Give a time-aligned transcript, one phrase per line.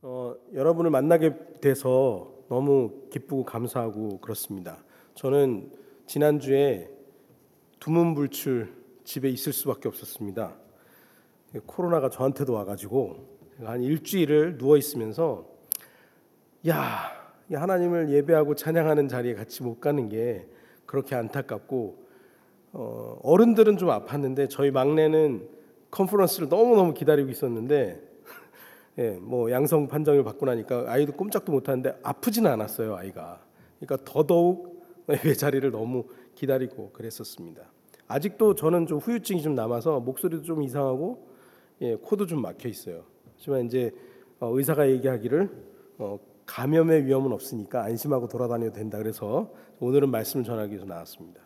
[0.00, 4.84] 어, 여러분을 만나게 돼서 너무 기쁘고 감사하고 그렇습니다.
[5.14, 5.72] 저는
[6.06, 6.88] 지난주에
[7.80, 8.72] 두문불출
[9.02, 10.56] 집에 있을 수밖에 없었습니다.
[11.66, 15.48] 코로나가 저한테도 와가지고 한 일주일을 누워 있으면서
[16.68, 17.10] 야
[17.52, 20.46] 하나님을 예배하고 찬양하는 자리에 같이 못 가는 게
[20.86, 22.06] 그렇게 안타깝고
[22.72, 25.48] 어, 어른들은 좀 아팠는데 저희 막내는
[25.90, 28.07] 컨퍼런스를 너무 너무 기다리고 있었는데
[28.98, 33.40] 예, 뭐 양성 판정을 받고 나니까 아이도 꼼짝도 못 하는데 아프지는 않았어요 아이가.
[33.78, 37.62] 그러니까 더더욱 예배 자리를 너무 기다리고 그랬었습니다.
[38.08, 41.28] 아직도 저는 좀 후유증이 좀 남아서 목소리도 좀 이상하고
[41.82, 43.04] 예, 코도 좀 막혀 있어요.
[43.36, 43.92] 하지만 이제
[44.40, 45.48] 어, 의사가 얘기하기를
[45.98, 51.40] 어, 감염의 위험은 없으니까 안심하고 돌아다녀도 된다 그래서 오늘은 말씀을 전하기 위해서 나왔습니다.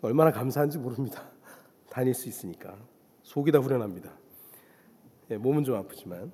[0.00, 1.24] 얼마나 감사한지 모릅니다.
[1.90, 2.76] 다닐 수 있으니까
[3.22, 4.12] 속이 다 후련합니다.
[5.30, 6.30] 예, 몸은 좀 아프지만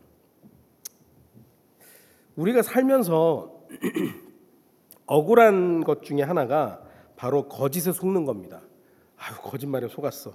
[2.39, 3.67] 우리가 살면서
[5.07, 6.83] 억울한 것 중에 하나가
[7.17, 8.63] 바로 거짓에 속는 겁니다.
[9.17, 10.33] 아유 거짓말에 속았어.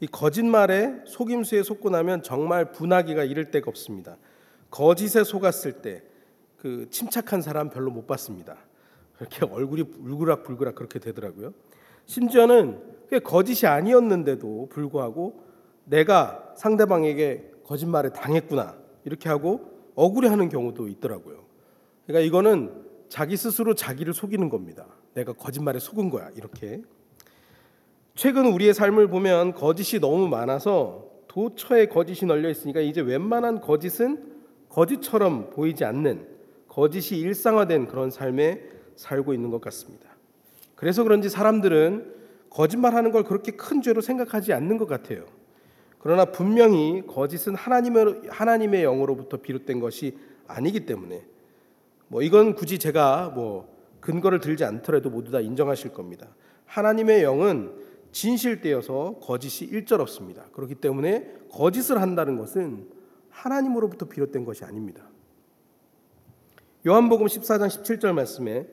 [0.00, 4.16] 이 거짓말에 속임수에 속고 나면 정말 분하기가 이를 데가 없습니다.
[4.70, 6.12] 거짓에 속았을 때
[6.62, 8.56] 그 침착한 사람 별로 못 봤습니다.
[9.18, 11.52] 이렇게 얼굴이 울그락불그락 그렇게 되더라고요.
[12.06, 12.80] 심지어는
[13.24, 15.42] 거짓이 아니었는데도 불구하고
[15.84, 21.44] 내가 상대방에게 거짓말에 당했구나 이렇게 하고 억울해하는 경우도 있더라고요.
[22.06, 24.86] 그러니까 이거는 자기 스스로 자기를 속이는 겁니다.
[25.14, 26.82] 내가 거짓말에 속은 거야 이렇게.
[28.14, 34.32] 최근 우리의 삶을 보면 거짓이 너무 많아서 도처에 거짓이 널려 있으니까 이제 웬만한 거짓은
[34.68, 36.26] 거짓처럼 보이지 않는
[36.68, 38.62] 거짓이 일상화된 그런 삶에
[38.96, 40.08] 살고 있는 것 같습니다.
[40.74, 42.14] 그래서 그런지 사람들은
[42.50, 45.24] 거짓말하는 걸 그렇게 큰 죄로 생각하지 않는 것 같아요.
[46.02, 51.24] 그러나 분명히 거짓은 하나님의 하나님의 영으로부터 비롯된 것이 아니기 때문에
[52.08, 56.34] 뭐 이건 굳이 제가 뭐 근거를 들지 않더라도 모두 다 인정하실 겁니다.
[56.66, 57.72] 하나님의 영은
[58.10, 60.46] 진실되어서 거짓이 일절 없습니다.
[60.52, 62.88] 그렇기 때문에 거짓을 한다는 것은
[63.30, 65.08] 하나님으로부터 비롯된 것이 아닙니다.
[66.84, 68.66] 요한복음 14장 17절 말씀에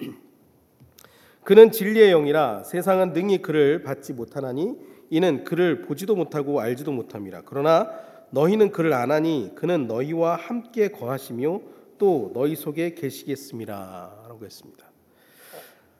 [1.44, 7.42] 그는 진리의 영이라 세상은 능히 그를 받지 못하나니 이는 그를 보지도 못하고 알지도 못함이라.
[7.44, 7.90] 그러나
[8.30, 11.60] 너희는 그를 아나니 그는 너희와 함께 거하시며
[11.98, 14.86] 또 너희 속에 계시겠습니다라고 했습니다.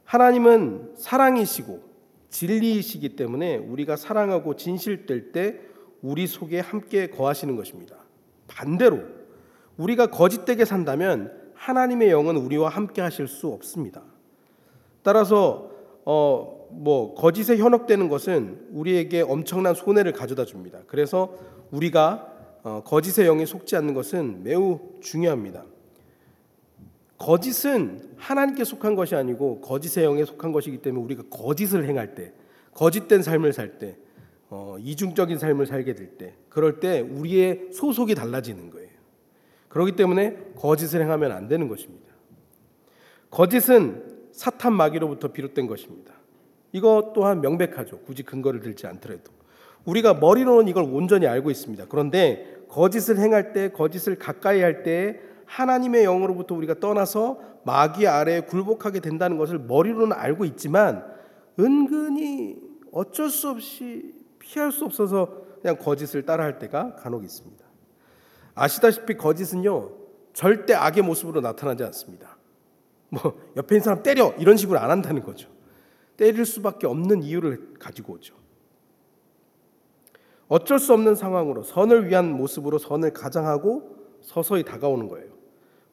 [0.05, 1.83] 하나님은 사랑이시고
[2.31, 5.61] 진리이시기 때문에 우리가 사랑하고 진실될 때
[6.03, 7.97] 우리 속에 함께 거하시는 것입니다.
[8.47, 9.01] 반대로
[9.77, 14.03] 우리가 거짓되게 산다면 하나님의 영은 우리와 함께 하실 수 없습니다.
[15.03, 15.71] 따라서
[16.05, 20.81] 어 뭐 거짓에 현혹되는 것은 우리에게 엄청난 손해를 가져다 줍니다.
[20.87, 21.35] 그래서
[21.71, 22.27] 우리가
[22.63, 25.65] 어 거짓의 영에 속지 않는 것은 매우 중요합니다.
[27.21, 32.33] 거짓은 하나님께 속한 것이 아니고 거짓의 영에 속한 것이기 때문에 우리가 거짓을 행할 때,
[32.73, 33.99] 거짓된 삶을 살 때,
[34.49, 38.89] 어, 이중적인 삶을 살게 될 때, 그럴 때 우리의 소속이 달라지는 거예요.
[39.69, 42.07] 그렇기 때문에 거짓을 행하면 안 되는 것입니다.
[43.31, 46.15] 거짓은 사탄 마귀로부터 비롯된 것입니다.
[46.73, 48.01] 이것 또한 명백하죠.
[48.01, 49.33] 굳이 근거를 들지 않더라도.
[49.85, 51.87] 우리가 머리로는 이걸 온전히 알고 있습니다.
[51.89, 55.21] 그런데 거짓을 행할 때, 거짓을 가까이 할 때
[55.51, 61.05] 하나님의 영으로부터 우리가 떠나서 마귀 아래에 굴복하게 된다는 것을 머리로는 알고 있지만
[61.59, 62.57] 은근히
[62.93, 67.65] 어쩔 수 없이 피할 수 없어서 그냥 거짓을 따라할 때가 간혹 있습니다.
[68.55, 69.91] 아시다시피 거짓은요
[70.33, 72.39] 절대 악의 모습으로 나타나지 않습니다.
[73.09, 73.21] 뭐
[73.57, 75.49] 옆에 있는 사람 때려 이런 식으로 안 한다는 거죠.
[76.21, 78.35] 때릴 수밖에 없는 이유를 가지고 오죠.
[80.49, 85.31] 어쩔 수 없는 상황으로 선을 위한 모습으로 선을 가장하고 서서히 다가오는 거예요.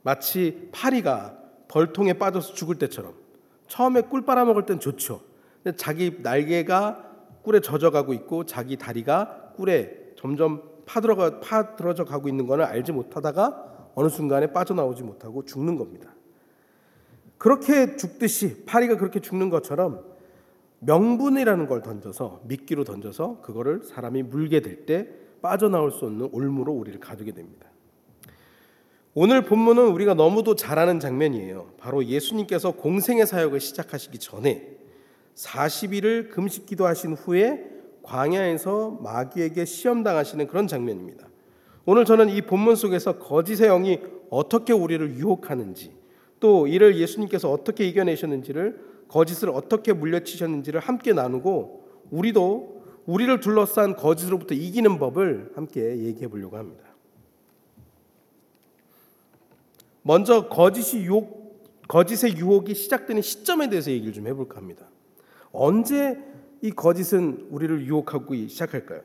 [0.02, 1.38] 마치 파리가
[1.70, 3.14] 벌통에 빠져서 죽을 때처럼
[3.68, 5.22] 처음에 꿀 빨아먹을 땐 좋죠.
[5.64, 7.06] 근데 자기 날개가
[7.44, 14.10] 꿀에 젖어가고 있고 자기 다리가 꿀에 점점 파들어가 파들어져 가고 있는 것을 알지 못하다가 어느
[14.10, 16.14] 순간에 빠져나오지 못하고 죽는 겁니다.
[17.38, 20.17] 그렇게 죽듯이 파리가 그렇게 죽는 것처럼
[20.80, 25.08] 명분이라는 걸 던져서 미끼로 던져서 그거를 사람이 물게 될 때
[25.42, 27.68] 빠져나올 수 없는 올무로 우리를 가두게 됩니다.
[29.14, 31.72] 오늘 본문은 우리가 너무도 잘 아는 장면이에요.
[31.78, 34.78] 바로 예수님께서 공생의 사역을 시작하시기 전에
[35.36, 37.66] 40일을 금식 기도 하신 후에
[38.04, 41.28] 광야에서 마귀에게 시험 당하시는 그런 장면입니다.
[41.86, 44.00] 오늘 저는 이 본문 속에서 거짓의 영이
[44.30, 45.96] 어떻게 우리를 유혹하는지
[46.40, 55.00] 또 이를 예수님께서 어떻게 이겨내셨는지를 거짓을 어떻게 물려치셨는지를 함께 나누고 우리도 우리를 둘러싼 거짓으로부터 이기는
[55.00, 56.84] 법을 함께 얘기해 보려고 합니다.
[60.02, 64.90] 먼저 거짓이 유혹, 거짓의 유혹이 시작되는 시점에 대해서 얘기를 좀 해볼까 합니다.
[65.52, 66.18] 언제
[66.62, 69.02] 이 거짓은 우리를 유혹하고 시작할까요?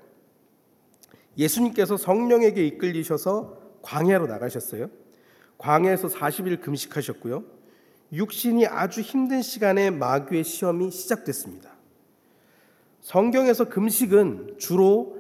[1.36, 4.90] 예수님께서 성령에게 이끌리셔서 광야로 나가셨어요.
[5.58, 7.44] 광야에서 40일 금식하셨고요.
[8.12, 11.70] 육신이 아주 힘든 시간에 마귀의 시험이 시작됐습니다.
[13.00, 15.18] 성경에서 금식은 주로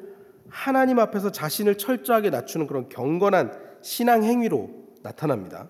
[0.48, 4.70] 하나님 앞에서 자신을 철저하게 낮추는 그런 경건한 신앙 행위로
[5.02, 5.68] 나타납니다.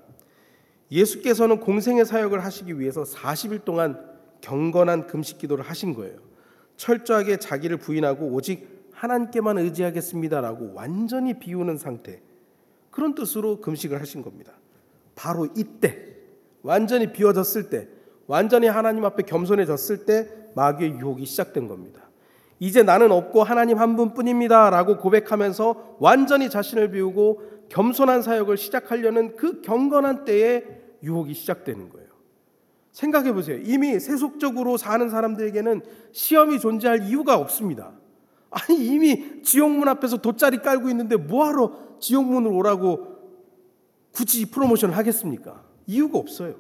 [0.91, 4.05] 예수께서는 공생의 사역을 하시기 위해서 40일 동안
[4.41, 6.19] 경건한 금식 기도를 하신 거예요.
[6.77, 12.21] 철저하게 자기를 부인하고 오직 하나님께만 의지하겠습니다라고 완전히 비우는 상태.
[12.91, 14.53] 그런 뜻으로 금식을 하신 겁니다.
[15.15, 16.12] 바로 이때
[16.63, 17.89] 완전히 비워졌을 때
[18.27, 22.03] 완전히 하나님 앞에 겸손해졌을 때 마귀의 유혹이 시작된 겁니다.
[22.61, 30.25] 이제 나는 없고 하나님 한 분뿐입니다라고 고백하면서 완전히 자신을 비우고 겸손한 사역을 시작하려는 그 경건한
[30.25, 30.65] 때에
[31.03, 32.09] 유혹이 시작되는 거예요.
[32.93, 33.59] 생각해 보세요.
[33.65, 35.83] 이미 세속적으로 사는 사람들에게는
[36.13, 37.93] 시험이 존재할 이유가 없습니다.
[38.51, 43.07] 아니 이미 지옥문 앞에서 돗자리 깔고 있는데 뭐하러 지옥문으로 오라고
[44.13, 45.72] 굳이 프로모션을 하겠습니까?
[45.87, 46.55] 이유가 없어요.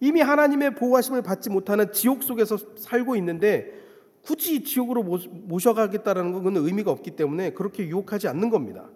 [0.00, 3.78] 이미 하나님의 보호하심을 받지 못하는 지옥 속에서 살고 있는데
[4.22, 8.88] 굳이 지옥으로 모셔가겠다라는 건 의미가 없기 때문에 그렇게 유혹하지 않는 겁니다.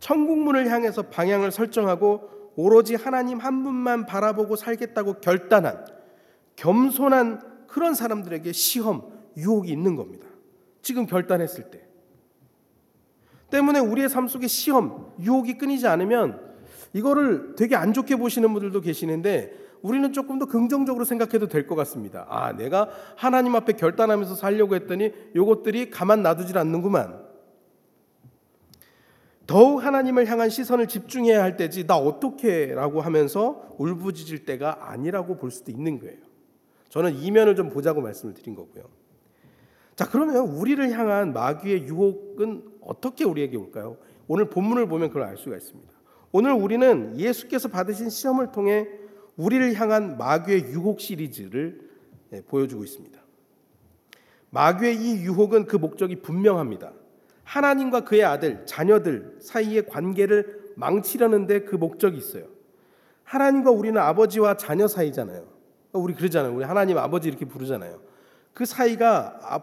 [0.00, 5.86] 천국문을 향해서 방향을 설정하고 오로지 하나님 한 분만 바라보고 살겠다고 결단한
[6.56, 10.26] 겸손한 그런 사람들에게 시험, 유혹이 있는 겁니다.
[10.82, 11.84] 지금 결단했을 때.
[13.50, 16.43] 때문에 우리의 삶 속에 시험, 유혹이 끊이지 않으면
[16.94, 22.24] 이거를 되게 안 좋게 보시는 분들도 계시는데 우리는 조금 더 긍정적으로 생각해도 될 것 같습니다.
[22.30, 27.22] 아, 내가 하나님 앞에 결단하면서 살려고 했더니 이것들이 가만 놔두질 않는구만.
[29.46, 35.70] 더욱 하나님을 향한 시선을 집중해야 할 때지 나 어떻게라고 하면서 울부짖을 때가 아니라고 볼 수도
[35.70, 36.16] 있는 거예요.
[36.88, 38.84] 저는 이면을 좀 보자고 말씀을 드린 거고요.
[39.96, 43.98] 자, 그러면 우리를 향한 마귀의 유혹은 어떻게 우리에게 올까요?
[44.28, 45.92] 오늘 본문을 보면 그걸 알 수가 있습니다.
[46.36, 48.88] 오늘 우리는 예수께서 받으신 시험을 통해
[49.36, 51.88] 우리를 향한 마귀의 유혹 시리즈를
[52.32, 53.20] 예, 보여주고 있습니다.
[54.50, 56.92] 마귀의 이 유혹은 그 목적이 분명합니다.
[57.44, 62.46] 하나님과 그의 아들, 자녀들 사이의 관계를 망치려는데 그 목적이 있어요.
[63.22, 65.46] 하나님과 우리는 아버지와 자녀 사이잖아요.
[65.92, 66.52] 우리 그러잖아요.
[66.52, 68.00] 우리 하나님 아버지 이렇게 부르잖아요.
[68.52, 69.62] 그 사이가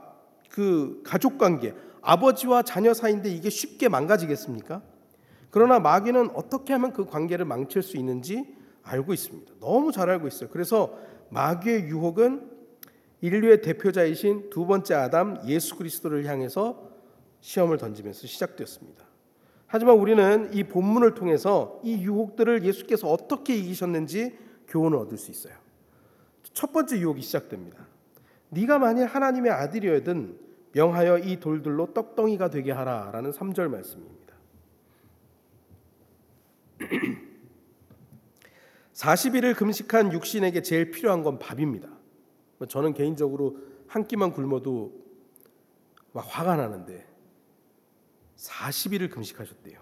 [0.50, 4.82] 그 가족 관계, 아버지와 자녀 사이인데 이게 쉽게 망가지겠습니까?
[5.52, 9.54] 그러나 마귀는 어떻게 하면 그 관계를 망칠 수 있는지 알고 있습니다.
[9.60, 10.50] 너무 잘 알고 있어요.
[10.50, 10.98] 그래서
[11.30, 12.50] 마귀의 유혹은
[13.22, 16.90] 인류의 대표자이신 두 번째 아담 예수 그리스도를 향해서
[17.42, 19.06] 시험을 던지면서 시작되었습니다.
[19.68, 24.38] 하지만 우리는 이 본문을 통해서 이 유혹들을 예수께서 어떻게 이기셨는지
[24.68, 25.54] 교훈을 얻을 수 있어요.
[26.54, 27.88] 첫 번째 유혹이 시작됩니다.
[28.50, 30.38] 네가 만일 하나님의 아들이어든
[30.74, 34.21] 명하여 이 돌들로 떡덩이가 되게 하라라는 3절 말씀입니다.
[38.94, 41.90] 40일을 금식한 육신에게 제일 필요한 건 밥입니다.
[42.68, 43.58] 저는 개인적으로
[43.88, 44.94] 한 끼만 굶어도
[46.12, 47.06] 막 화가 나는데
[48.36, 49.80] 40일을 금식하셨대요.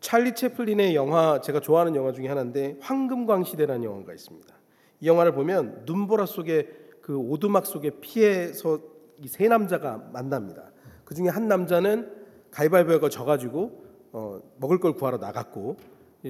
[0.00, 4.54] 찰리 채플린의 영화 제가 좋아하는 영화 중에 하나인데 황금광 시대라는 영화가 있습니다.
[5.00, 6.68] 이 영화를 보면 눈보라 속에
[7.00, 8.80] 그 오두막 속에 피해서
[9.26, 10.72] 세 남자가 만납니다.
[11.04, 12.10] 그 중에 한 남자는
[12.50, 13.83] 가위바위보가 져가지고
[14.16, 15.76] 어, 먹을 걸 구하러 나갔고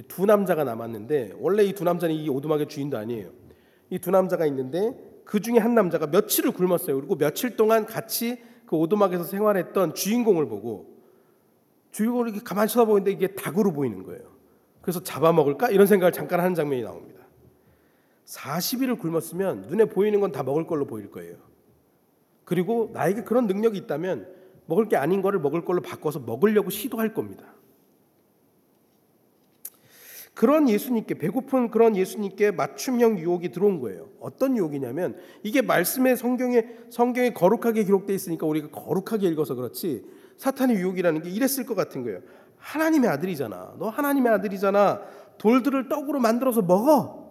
[0.09, 3.31] 두 남자가 남았는데 원래 이 두 남자는 이 오두막의 주인도 아니에요.
[3.91, 6.97] 이 두 남자가 있는데 그 중에 한 남자가 며칠을 굶었어요.
[6.97, 10.95] 그리고 며칠 동안 같이 그 오두막에서 생활했던 주인공을 보고
[11.93, 14.23] 주인공을 이렇게 가만히 쳐다보는데 이게 닭으로 보이는 거예요.
[14.81, 17.21] 그래서 잡아먹을까 이런 생각을 잠깐 하는 장면이 나옵니다.
[18.25, 21.37] 40일을 굶었으면 눈에 보이는 건 다 먹을 걸로 보일 거예요.
[22.47, 24.27] 그리고 나에게 그런 능력이 있다면
[24.67, 27.55] 먹을 게 아닌 거를 먹을 걸로 바꿔서 먹으려고 시도할 겁니다.
[30.35, 34.09] 그런 예수님께 배고픈 그런 예수님께 맞춤형 유혹이 들어온 거예요.
[34.21, 40.05] 어떤 유혹이냐면 이게 말씀의 성경에 성경에 거룩하게 기록되어 있으니까 우리가 거룩하게 읽어서 그렇지
[40.37, 42.21] 사탄의 유혹이라는 게 이랬을 것 같은 거예요.
[42.59, 43.75] 하나님의 아들이잖아.
[43.79, 45.03] 너 하나님의 아들이잖아.
[45.39, 47.25] 돌들을 떡으로 만들어서 먹어.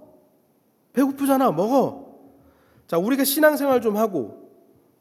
[0.93, 1.51] 배고프잖아.
[1.51, 2.19] 먹어.
[2.87, 4.49] 자, 우리가 신앙생활 좀 하고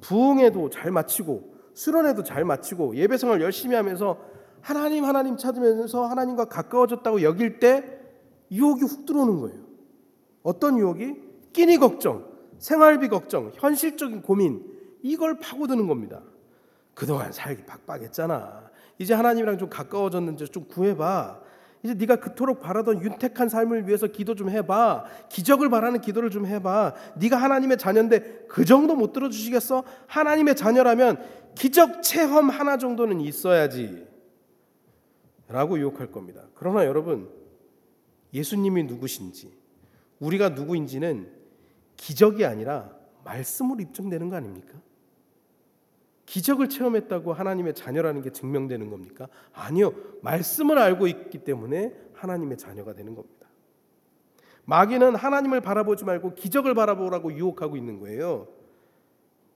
[0.01, 4.19] 부흥에도 잘 마치고 수련회도 잘 마치고 예배생활 열심히 하면서
[4.63, 7.85] 하나님 하나님 찾으면서 하나님과 가까워졌다고 여길 때
[8.51, 9.59] 유혹이 훅 들어오는 거예요.
[10.43, 11.17] 어떤 유혹이?
[11.53, 12.25] 끼니 걱정,
[12.59, 14.65] 생활비 걱정, 현실적인 고민
[15.03, 16.23] 이걸 파고드는 겁니다.
[16.95, 18.71] 그동안 살기 빡빡했잖아.
[18.99, 21.41] 이제 하나님이랑 좀 가까워졌는지 좀 구해봐.
[21.83, 25.05] 이제 네가 그토록 바라던 윤택한 삶을 위해서 기도 좀 해봐.
[25.29, 26.95] 기적을 바라는 기도를 좀 해봐.
[27.17, 29.83] 네가 하나님의 자녀인데 그 정도 못 들어주시겠어?
[30.07, 31.21] 하나님의 자녀라면
[31.57, 34.12] 기적 체험 하나 정도는 있어야지.
[35.53, 36.49] 라고 유혹할 겁니다.
[36.55, 37.31] 그러나 여러분,
[38.33, 39.53] 예수님이 누구신지,
[40.19, 41.31] 우리가 누구인지는
[41.97, 44.81] 기적이 아니라 말씀으로 입증되는 거 아닙니까?
[46.25, 49.29] 기적을 체험했다고 하나님의 자녀라는 게 증명되는 겁니까?
[49.53, 49.93] 아니요.
[50.23, 53.49] 말씀을 알고 있기 때문에 하나님의 자녀가 되는 겁니다.
[54.65, 58.49] 마귀는 하나님을 바라보지 말고 기적을 바라보라고 유혹하고 있는 거예요.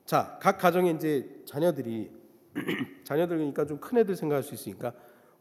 [0.04, 2.10] 자, 각 가정에 이제 자녀들이
[3.04, 4.92] 자녀들이니까 좀 큰 애들 생각할 수 있으니까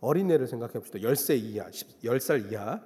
[0.06, 1.00] 어린애를 생각해 봅시다.
[1.00, 2.82] 10세 이하, 10살 이하.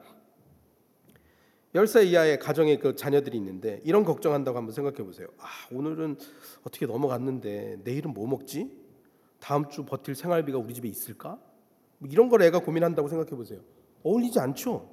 [1.75, 5.27] 10살 이하의 가정에 그 자녀들이 있는데 이런 걱정한다고 한번 생각해 보세요.
[5.37, 6.17] 아, 오늘은
[6.63, 8.71] 어떻게 넘어갔는데 내일은 뭐 먹지?
[9.39, 11.37] 다음 주 버틸 생활비가 우리 집에 있을까?
[11.99, 13.59] 뭐 이런 걸 애가 고민한다고 생각해 보세요.
[14.03, 14.89] 어울리지 않죠.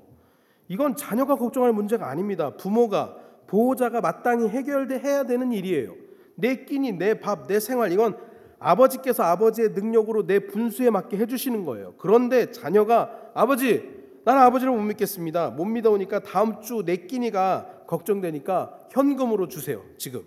[0.68, 2.56] 이건 자녀가 걱정할 문제가 아닙니다.
[2.56, 3.16] 부모가
[3.46, 5.94] 보호자가 마땅히 해결해야 되는 일이에요.
[6.34, 8.18] 내 끼니, 내 밥, 내 생활 이건
[8.66, 11.94] 아버지께서 아버지의 능력으로 내 분수에 맞게 해주시는 거예요.
[11.98, 13.94] 그런데 자녀가 아버지
[14.24, 15.50] 나는 아버지를 못 믿겠습니다.
[15.50, 19.84] 못 믿어오니까 다음 주 내 끼니가 걱정되니까 현금으로 주세요.
[19.98, 20.26] 지금.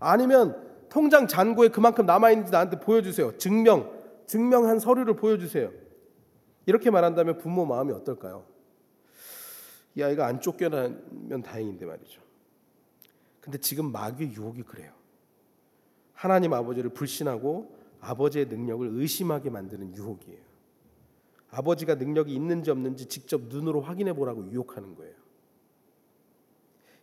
[0.00, 3.38] 아니면 통장 잔고에 그만큼 남아 있는지 나한테 보여주세요.
[3.38, 3.92] 증명,
[4.26, 5.70] 증명한 서류를 보여주세요.
[6.66, 8.44] 이렇게 말한다면 부모 마음이 어떨까요?
[9.94, 12.20] 이 아이가 안 쫓겨나면 다행인데 말이죠.
[13.40, 14.90] 근데 지금 마귀의 유혹이 그래요.
[16.22, 20.38] 하나님 아버지를 불신하고 아버지의 능력을 의심하게 만드는 유혹이에요.
[21.50, 25.14] 아버지가 능력이 있는지 없는지 직접 눈으로 확인해 보라고 유혹하는 거예요.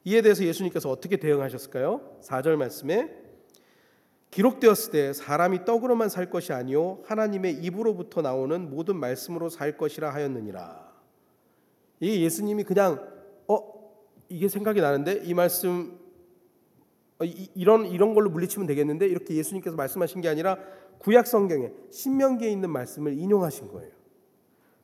[0.06, 2.18] 이에 대해서 예수님께서 어떻게 대응하셨을까요?
[2.22, 3.14] 4절 말씀에
[4.32, 10.94] 기록되었을 때 사람이 떡으로만 살 것이 아니요 하나님의 입으로부터 나오는 모든 말씀으로 살 것이라 하였느니라.
[12.00, 13.06] 이게 예수님이 그냥
[13.50, 13.92] 어
[14.30, 16.09] 이게 생각이 나는데 이 말씀 어,
[17.26, 20.58] 이, 이런 이런 걸로 물리치면 되겠는데 이렇게 예수님께서 말씀하신 게 아니라
[21.00, 23.92] 구약 성경에 신명기에 있는 말씀을 인용하신 거예요.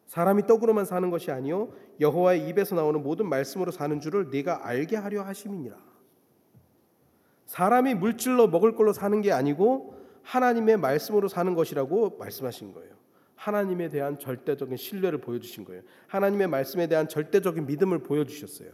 [0.07, 5.23] 사람이 떡으로만 사는 것이 아니요 여호와의 입에서 나오는 모든 말씀으로 사는 줄을 네가 알게 하려
[5.23, 5.77] 하심이니라.
[7.45, 12.95] 사람이 물질로 먹을 걸로 사는 게 아니고 하나님의 말씀으로 사는 것이라고 말씀하신 거예요.
[13.35, 15.83] 하나님에 대한 절대적인 신뢰를 보여주신 거예요.
[16.07, 18.69] 하나님의 말씀에 대한 절대적인 믿음을 보여주셨어요.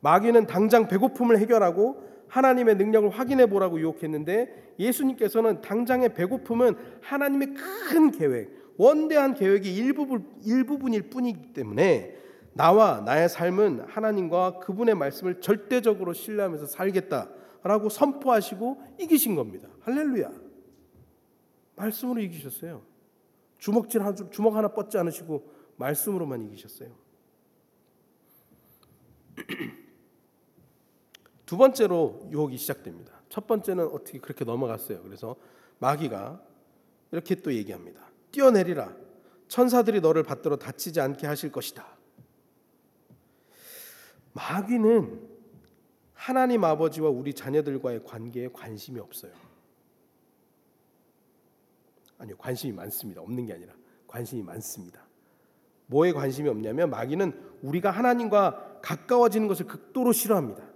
[0.00, 8.50] 마귀는 당장 배고픔을 해결하고 하나님의 능력을 확인해 보라고 유혹했는데 예수님께서는 당장의 배고픔은 하나님의 큰 계획,
[8.78, 12.16] 원대한 계획의 일부분, 일부분일 뿐이기 때문에
[12.54, 19.68] 나와 나의 삶은 하나님과 그분의 말씀을 절대적으로 신뢰하면서 살겠다라고 선포하시고 이기신 겁니다.
[19.80, 20.32] 할렐루야.
[21.76, 22.82] 말씀으로 이기셨어요.
[23.58, 26.88] 주먹질 한 주먹 하나 뻗지 않으시고 말씀으로만 이기셨어요.
[31.52, 33.12] 두 번째로 유혹이 시작됩니다.
[33.28, 35.02] 첫 번째는 어떻게 그렇게 넘어갔어요.
[35.02, 35.36] 그래서
[35.80, 36.40] 마귀가
[37.10, 38.00] 이렇게 또 얘기합니다.
[38.30, 38.96] 뛰어내리라.
[39.48, 41.86] 천사들이 너를 받들어 다치지 않게 하실 것이다.
[44.32, 45.28] 마귀는
[46.14, 49.32] 하나님 아버지와 우리 자녀들과의 관계에 관심이 없어요.
[52.16, 53.20] 아니요, 관심이 많습니다.
[53.20, 53.74] 없는 게 아니라
[54.06, 55.06] 관심이 많습니다.
[55.84, 60.71] 뭐에 관심이 없냐면 마귀는 우리가 하나님과 가까워지는 것을 극도로 싫어합니다.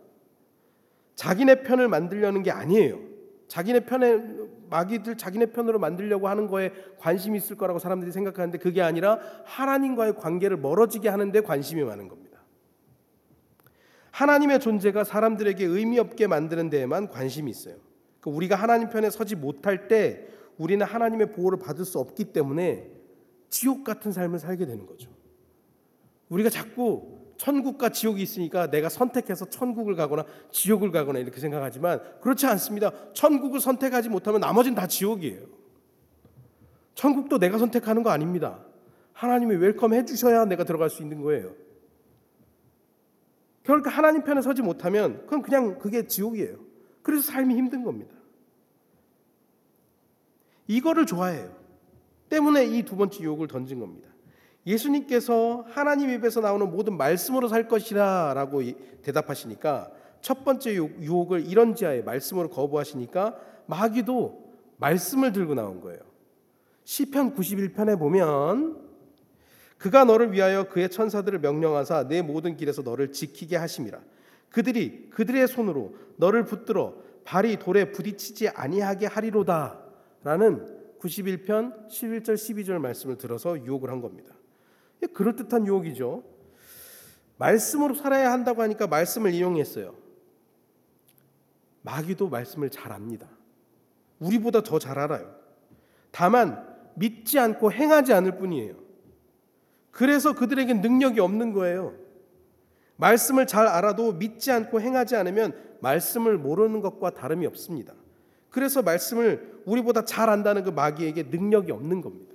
[1.16, 3.00] 자기네 편을 만들려는 게 아니에요.
[3.48, 4.22] 자기네 편에
[4.68, 10.56] 마귀들 자기네 편으로 만들려고 하는 거에 관심이 있을 거라고 사람들이 생각하는데 그게 아니라 하나님과의 관계를
[10.56, 12.42] 멀어지게 하는데 관심이 많은 겁니다.
[14.10, 17.76] 하나님의 존재가 사람들에게 의미 없게 만드는 데에만 관심이 있어요.
[18.20, 20.26] 그러니까 우리가 하나님 편에 서지 못할 때
[20.58, 22.90] 우리는 하나님의 보호를 받을 수 없기 때문에
[23.50, 25.10] 지옥 같은 삶을 살게 되는 거죠.
[26.28, 32.90] 우리가 자꾸 천국과 지옥이 있으니까 내가 선택해서 천국을 가거나 지옥을 가거나 이렇게 생각하지만 그렇지 않습니다.
[33.12, 35.46] 천국을 선택하지 못하면 나머지는 다 지옥이에요.
[36.94, 38.64] 천국도 내가 선택하는 거 아닙니다.
[39.12, 41.54] 하나님이 welcome 해 주셔야 내가 들어갈 수 있는 거예요.
[43.64, 46.56] 그러니까 하나님 편에 서지 못하면 그건 그냥 그게 지옥이에요.
[47.02, 48.14] 그래서 삶이 힘든 겁니다.
[50.68, 51.54] 이거를 좋아해요.
[52.28, 54.05] 때문에 이 두 번째 유혹을 던진 겁니다.
[54.66, 58.62] 예수님께서 하나님 입에서 나오는 모든 말씀으로 살 것이라라고
[59.02, 66.00] 대답하시니까 첫 번째 유혹을 이런 지하에 말씀으로 거부하시니까 마귀도 말씀을 들고 나온 거예요.
[66.84, 68.84] 시편 91편에 보면
[69.78, 74.00] 그가 너를 위하여 그의 천사들을 명령하사 내 모든 길에서 너를 지키게 하심이라.
[74.50, 76.94] 그들이 그들의 손으로 너를 붙들어
[77.24, 84.35] 발이 돌에 부딪히지 아니하게 하리로다라는 91편 11절 12절 말씀을 들어서 유혹을 한 겁니다.
[85.12, 86.24] 그럴듯한 유혹이죠.
[87.38, 89.94] 말씀으로 살아야 한다고 하니까 말씀을 이용했어요.
[91.82, 93.28] 마귀도 말씀을 잘 압니다.
[94.18, 95.34] 우리보다 더 잘 알아요.
[96.10, 98.74] 다만 믿지 않고 행하지 않을 뿐이에요.
[99.90, 101.94] 그래서 그들에게 능력이 없는 거예요.
[102.96, 107.94] 말씀을 잘 알아도 믿지 않고 행하지 않으면 말씀을 모르는 것과 다름이 없습니다.
[108.48, 112.34] 그래서 말씀을 우리보다 잘 안다는 그 마귀에게 능력이 없는 겁니다.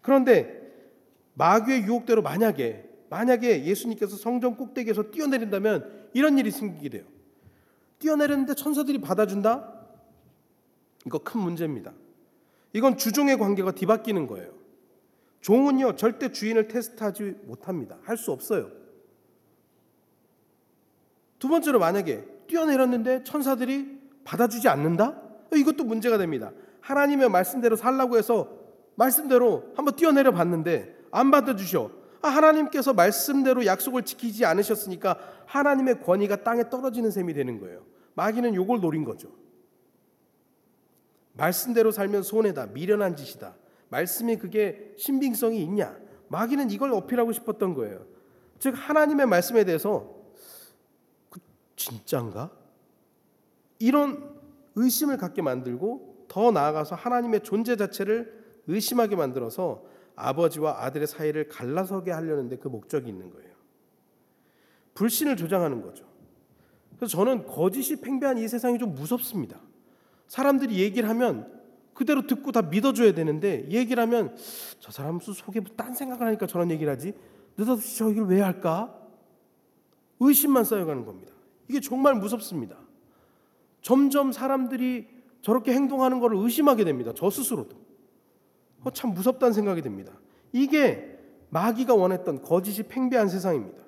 [0.00, 0.63] 그런데
[1.34, 7.04] 마귀의 유혹대로 만약에 만약에 예수님께서 성전 꼭대기에서 뛰어내린다면 이런 일이 생기게 돼요.
[7.98, 9.72] 뛰어내렸는데 천사들이 받아준다?
[11.06, 11.92] 이거 큰 문제입니다.
[12.72, 14.52] 이건 주종의 관계가 뒤바뀌는 거예요.
[15.42, 17.98] 종은요, 절대 주인을 테스트하지 못합니다.
[18.02, 18.70] 할 수 없어요.
[21.38, 25.20] 두 번째로 만약에 뛰어내렸는데 천사들이 받아주지 않는다?
[25.54, 26.52] 이것도 문제가 됩니다.
[26.80, 28.58] 하나님의 말씀대로 살라고 해서
[28.96, 31.90] 말씀대로 한번 뛰어내려 봤는데 안 받아주셔.
[32.22, 35.16] 아, 하나님께서 말씀대로 약속을 지키지 않으셨으니까
[35.46, 37.84] 하나님의 권위가 땅에 떨어지는 셈이 되는 거예요.
[38.14, 39.28] 마귀는 요걸 노린 거죠.
[41.34, 42.66] 말씀대로 살면 손해다.
[42.66, 43.54] 미련한 짓이다.
[43.90, 45.96] 말씀이 그게 신빙성이 있냐?
[46.28, 48.04] 마귀는 이걸 어필하고 싶었던 거예요.
[48.58, 50.16] 즉 하나님의 말씀에 대해서
[51.30, 51.38] 그
[51.76, 52.50] 진짠가?
[53.78, 54.34] 이런
[54.74, 62.56] 의심을 갖게 만들고 더 나아가서 하나님의 존재 자체를 의심하게 만들어서 아버지와 아들의 사이를 갈라서게 하려는데
[62.58, 63.52] 그 목적이 있는 거예요.
[64.94, 66.04] 불신을 조장하는 거죠.
[66.96, 69.60] 그래서 저는 거짓이 팽배한 이 세상이 좀 무섭습니다.
[70.28, 71.52] 사람들이 얘기를 하면
[71.92, 74.36] 그대로 듣고 다 믿어줘야 되는데 얘기를 하면
[74.80, 77.14] 저 사람 속에 딴 생각을 하니까 저런 얘기를 하지
[77.56, 78.94] 느닷없이 저 얘기를 왜 할까?
[80.20, 81.32] 의심만 쌓여가는 겁니다.
[81.68, 82.76] 이게 정말 무섭습니다.
[83.80, 85.08] 점점 사람들이
[85.42, 87.12] 저렇게 행동하는 것을 의심하게 됩니다.
[87.14, 87.76] 저 스스로도.
[88.84, 90.12] 어, 참 무섭다는 생각이 듭니다.
[90.52, 91.18] 이게
[91.50, 93.82] 마귀가 원했던 거짓이 팽배한 세상입니다.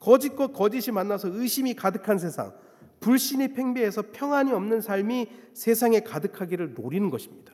[0.00, 2.52] 거짓과 거짓이 만나서 의심이 가득한 세상,
[3.00, 7.52] 불신이 팽배해서 평안이 없는 삶이 세상에 가득하기를 노리는 것입니다.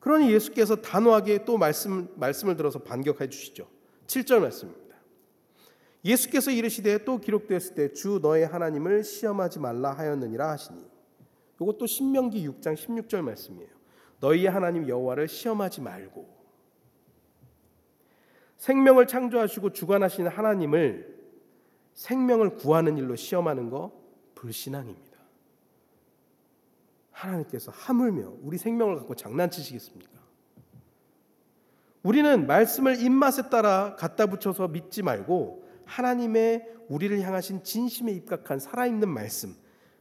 [0.00, 3.68] 그러니 예수께서 단호하게 또 말씀, 말씀을 들어서 반격해 주시죠.
[4.06, 4.96] 7절 말씀입니다.
[6.04, 10.80] 예수께서 이르시되 또 기록되었을 때 주 너의 하나님을 시험하지 말라 하였느니라 하시니
[11.60, 13.77] 이것도 신명기 6장 16절 말씀이에요.
[14.20, 16.38] 너희의 하나님 여호와를 시험하지 말고
[18.56, 21.16] 생명을 창조하시고 주관하시는 하나님을
[21.94, 23.92] 생명을 구하는 일로 시험하는 거
[24.34, 25.18] 불신앙입니다.
[27.12, 30.18] 하나님께서 하물며 우리 생명을 갖고 장난치시겠습니까?
[32.02, 39.54] 우리는 말씀을 입맛에 따라 갖다 붙여서 믿지 말고 하나님의 우리를 향하신 진심에 입각한 살아있는 말씀,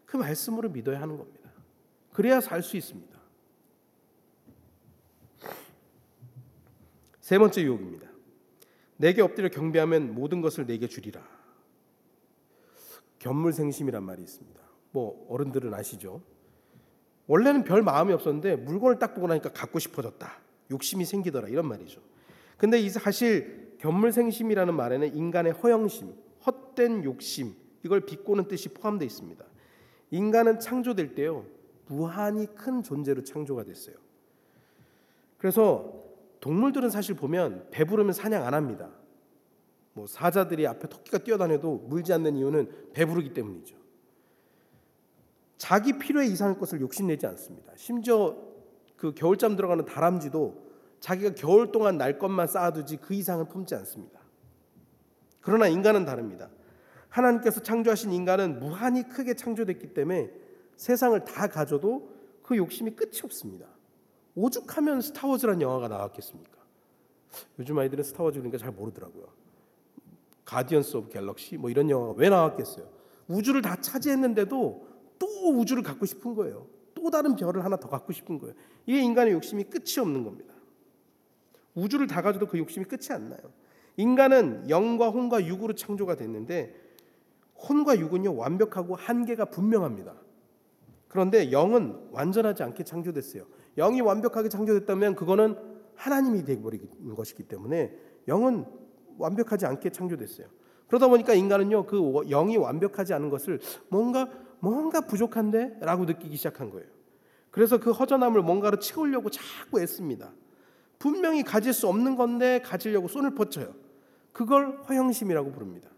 [0.06, 1.49] 그 말씀으로 믿어야 하는 겁니다.
[2.13, 3.16] 그래야 살 수 있습니다.
[7.27, 8.07] 세 번째 유혹입니다.
[8.95, 11.21] 내게 엎드려 경배하면 모든 것을 내게 주리라.
[13.19, 14.61] 견물생심이란 말이 있습니다.
[14.91, 16.21] 뭐 어른들은 아시죠?
[17.25, 20.39] 원래는 별 마음이 없었는데 물건을 딱 보고 나니까 갖고 싶어졌다.
[20.71, 21.99] 욕심이 생기더라 이런 말이죠.
[22.57, 29.43] 근데 이 사실 견물생심이라는 말에는 인간의 허영심, 헛된 욕심 이걸 비꼬는 뜻이 포함되어 있습니다.
[30.11, 31.45] 인간은 창조될 때요
[31.87, 33.97] 무한히 큰 존재로 창조가 됐어요.
[35.37, 36.07] 그래서
[36.39, 38.89] 동물들은 사실 보면 배부르면 사냥 안 합니다.
[39.93, 43.76] 뭐 사자들이 앞에 토끼가 뛰어다녀도 물지 않는 이유는 배부르기 때문이죠.
[45.58, 47.73] 자기 필요에 이상할 것을 욕심내지 않습니다.
[47.76, 48.38] 심지어
[48.95, 50.67] 그 겨울잠 들어가는 다람쥐도
[51.00, 54.19] 자기가 겨울 동안 날 것만 쌓아두지 그 이상은 품지 않습니다.
[55.41, 56.50] 그러나 인간은 다릅니다.
[57.10, 60.32] 하나님께서 창조하신 인간은 무한히 크게 창조됐기 때문에
[60.76, 62.12] 세상을 다 가져도
[62.43, 63.67] 그 욕심이 끝이 없습니다.
[64.38, 66.58] 오죽하면 스타워즈란 영화가 나왔겠습니까?
[67.58, 69.26] 요즘 아이들은 Star Wars 그러니까 잘 모르더라고요.
[70.45, 72.88] Guardians of Galaxy 뭐 이런 영화가 왜 나왔겠어요?
[73.28, 75.28] 우주를 다 차지했는데도 또
[75.60, 76.67] 우주를 갖고 싶은 거예요.
[76.93, 78.54] 또 다른 별을 하나 더 갖고 싶은 거예요.
[78.86, 80.54] 이게 인간의 욕심이 끝이 없는 겁니다.
[81.73, 83.41] 우주를 다 가져도 그 욕심이 끝이 안 나요.
[83.97, 86.76] 인간은 영과 혼과 육으로 창조가 됐는데
[87.58, 90.13] 혼과 육은요 완벽하고 한계가 분명합니다.
[91.08, 93.57] 그런데 영은 완전하지 않게 창조됐어요.
[93.77, 95.55] 영이 완벽하게 창조됐다면 그거는
[95.95, 97.95] 하나님이 되어버리는 것이기 때문에
[98.27, 98.65] 영은
[99.17, 100.47] 완벽하지 않게 창조됐어요.
[100.87, 103.59] 그러다 보니까 인간은요 그 영이 완벽하지 않은 것을
[103.89, 106.87] 뭔가 뭔가 부족한데라고 느끼기 시작한 거예요.
[107.51, 110.31] 그래서 그 허전함을 뭔가로 채우려고 자꾸 애씁니다.
[110.99, 113.73] 분명히 가질 수 없는 건데 가지려고 손을 뻗쳐요.
[114.31, 115.89] 그걸 허영심이라고 부릅니다.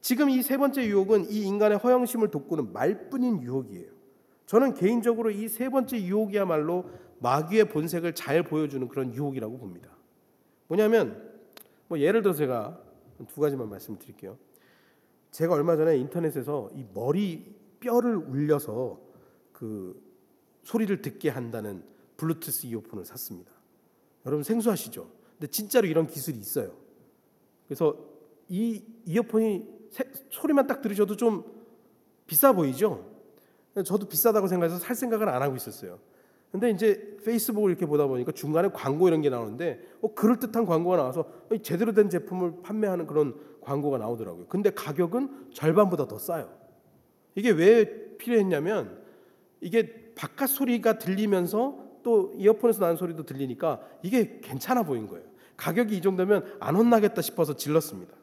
[0.00, 3.93] 지금 이 세 번째 유혹은 이 인간의 허영심을 돋구는 말뿐인 유혹이에요.
[4.46, 9.90] 저는 개인적으로 이 세 번째 유혹이야말로 마귀의 본색을 잘 보여주는 그런 유혹이라고 봅니다.
[10.68, 11.32] 뭐냐면
[11.88, 12.80] 뭐 예를 들어 제가
[13.28, 14.36] 두 가지만 말씀드릴게요.
[15.30, 19.00] 제가 얼마 전에 인터넷에서 이 머리 뼈를 울려서
[19.52, 20.00] 그
[20.62, 21.82] 소리를 듣게 한다는
[22.16, 23.52] 블루투스 이어폰을 샀습니다.
[24.26, 25.08] 여러분 생소하시죠?
[25.38, 26.72] 근데 진짜로 이런 기술이 있어요.
[27.66, 27.96] 그래서
[28.48, 31.44] 이 이어폰이 세, 소리만 딱 들으셔도 좀
[32.26, 33.13] 비싸 보이죠?
[33.82, 35.98] 저도 비싸다고 생각해서 살 생각을 안 하고 있었어요.
[36.52, 40.96] 근데 이제 페이스북을 이렇게 보다 보니까 중간에 광고 이런 게 나오는데 어, 그럴 듯한 광고가
[40.96, 41.28] 나와서
[41.62, 44.46] 제대로 된 제품을 판매하는 그런 광고가 나오더라고요.
[44.46, 46.56] 근데 가격은 절반보다 더 싸요.
[47.34, 49.02] 이게 왜 필요했냐면
[49.60, 55.26] 이게 바깥 소리가 들리면서 또 이어폰에서 나는 소리도 들리니까 이게 괜찮아 보인 거예요.
[55.56, 58.14] 가격이 이 정도면 안 혼나겠다 싶어서 질렀습니다.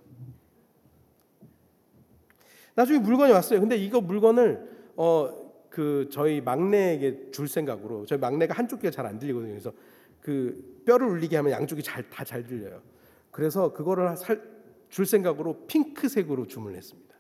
[2.75, 3.59] 나중에 물건이 왔어요.
[3.59, 5.40] 근데 이거 물건을 어
[5.71, 9.51] 그 저희 막내에게 줄 생각으로 저희 막내가 한쪽 귀가 잘 안 들리거든요.
[9.53, 9.73] 그래서
[10.21, 12.83] 그 뼈를 울리게 하면 양쪽이 잘 다 잘 들려요.
[13.31, 14.43] 그래서 그거를 살,
[14.89, 17.15] 줄 생각으로 핑크색으로 주문했습니다.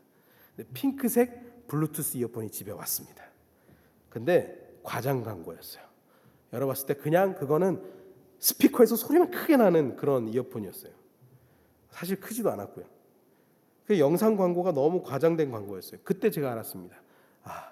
[0.73, 3.23] 핑크색 블루투스 이어폰이 집에 왔습니다.
[4.09, 5.83] 근데 과장 광고였어요.
[6.51, 7.81] 열어봤을 때 그냥 그거는
[8.39, 10.91] 스피커에서 소리만 크게 나는 그런 이어폰이었어요.
[11.91, 12.85] 사실 크지도 않았고요.
[13.85, 16.01] 그 영상 광고가 너무 과장된 광고였어요.
[16.03, 16.97] 그때 제가 알았습니다.
[17.43, 17.70] 아,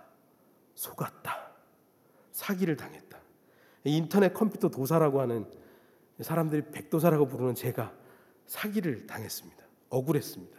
[0.80, 1.52] 속았다.
[2.32, 3.20] 사기를 당했다.
[3.84, 5.46] 인터넷 컴퓨터 도사라고 하는
[6.22, 7.94] 사람들이 백도사라고 부르는 제가
[8.46, 9.66] 사기를 당했습니다.
[9.90, 10.58] 억울했습니다.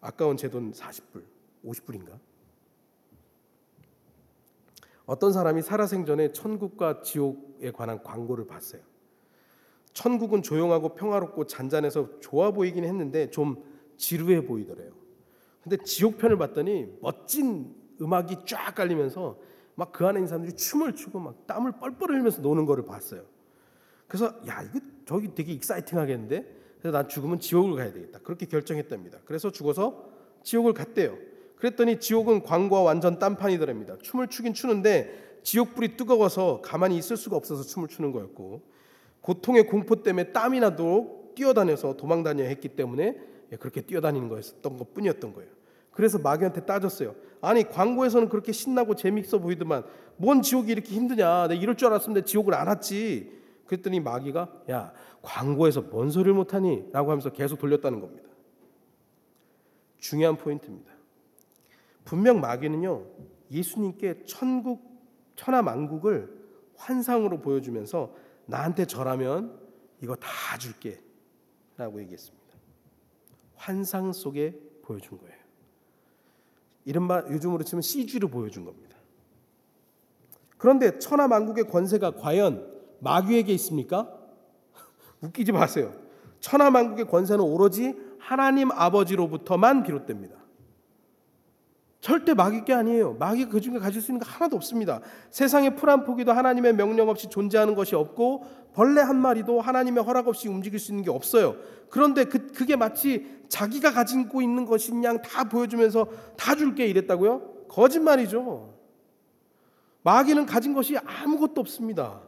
[0.00, 1.24] 아까운 제 돈 40불,
[1.64, 2.18] 50불인가?
[5.06, 8.82] 어떤 사람이 살아생전에 천국과 지옥에 관한 광고를 봤어요.
[9.92, 13.62] 천국은 조용하고 평화롭고 잔잔해서 좋아 보이긴 했는데 좀
[13.96, 14.90] 지루해 보이더래요.
[15.62, 19.38] 근데 지옥편을 봤더니 멋진 음악이 쫙 깔리면서
[19.76, 23.22] 막 그 안에 있는 사람들이 춤을 추고 막 땀을 뻘뻘 흘리면서 노는 거를 봤어요.
[24.06, 29.18] 그래서 야 이거 저기 되게 익사이팅하겠는데 그래서 난 죽으면 지옥을 가야 되겠다 그렇게 결정했답니다.
[29.24, 30.08] 그래서 죽어서
[30.42, 31.16] 지옥을 갔대요.
[31.56, 33.98] 그랬더니 지옥은 광고와 완전 딴판이더랍니다.
[33.98, 38.62] 춤을 추긴 추는데 지옥 불이 뜨거워서 가만히 있을 수가 없어서 춤을 추는 거였고
[39.22, 43.18] 고통의 공포 때문에 땀이 나도록 뛰어다녀서 도망다녀야 했기 때문에
[43.52, 45.50] 예, 그렇게 뛰어다니는 거였던 것 뿐이었던 거예요.
[45.94, 47.14] 그래서 마귀한테 따졌어요.
[47.40, 49.84] 아니 광고에서는 그렇게 신나고 재밌어 보이더만
[50.16, 51.48] 뭔 지옥이 이렇게 힘드냐?
[51.48, 53.32] 내가 이럴 줄 알았으면 내 지옥을 안 왔지.
[53.66, 56.88] 그랬더니 마귀가 야 광고에서 뭔 소리를 못하니?
[56.92, 58.28] 라고 하면서 계속 돌렸다는 겁니다.
[59.98, 60.92] 중요한 포인트입니다.
[62.04, 63.06] 분명 마귀는요
[63.50, 64.82] 예수님께 천국
[65.36, 66.44] 천하 만국을
[66.76, 68.14] 환상으로 보여주면서
[68.46, 69.58] 나한테 절하면
[70.02, 70.28] 이거 다
[70.58, 72.44] 줄게라고 얘기했습니다.
[73.54, 75.43] 환상 속에 보여준 거예요.
[76.84, 78.96] 이른바 요즘으로 치면 CG로 보여준 겁니다.
[80.58, 84.08] 그런데 천하 만국의 권세가 과연 마귀에게 있습니까?
[85.20, 85.92] 웃기지 마세요.
[86.40, 90.43] 천하 만국의 권세는 오로지 하나님 아버지로부터만 비롯됩니다.
[92.04, 93.14] 절대 마귀께 아니에요.
[93.18, 95.00] 마귀가 그 중에 가질 수 있는 거 하나도 없습니다.
[95.30, 100.46] 세상에 풀한 포기도 하나님의 명령 없이 존재하는 것이 없고 벌레 한 마리도 하나님의 허락 없이
[100.46, 101.56] 움직일 수 있는 게 없어요.
[101.88, 107.68] 그런데 그, 그게 마치 자기가 가지고 있는 것인 양 다 보여주면서 다 줄게 이랬다고요?
[107.68, 108.74] 거짓말이죠.
[110.02, 112.20] 마귀는 가진 것이 아무것도 없습니다.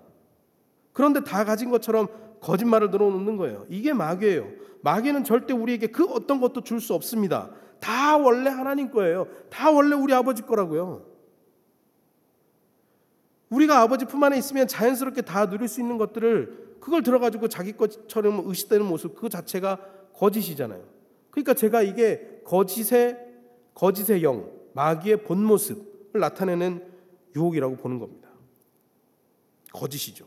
[0.94, 2.08] 그런데 다 가진 것처럼
[2.40, 3.66] 거짓말을 늘어놓는 거예요.
[3.68, 4.48] 이게 마귀예요.
[4.80, 7.50] 마귀는 절대 우리에게 그 어떤 것도 줄 수 없습니다.
[7.80, 9.28] 다 원래 하나님 거예요.
[9.50, 11.06] 다 원래 우리 아버지 거라고요.
[13.50, 18.42] 우리가 아버지 품 안에 있으면 자연스럽게 다 누릴 수 있는 것들을 그걸 들어가지고 자기 것처럼
[18.46, 19.78] 의식되는 모습 그 자체가
[20.14, 20.84] 거짓이잖아요.
[21.30, 23.24] 그러니까 제가 이게 거짓의
[23.74, 26.82] 거짓의 영, 마귀의 본 모습을 나타내는
[27.34, 28.28] 유혹이라고 보는 겁니다.
[29.72, 30.26] 거짓이죠.